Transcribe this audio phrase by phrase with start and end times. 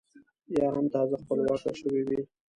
[0.57, 2.21] یا هم تازه خپلواکه شوې وي.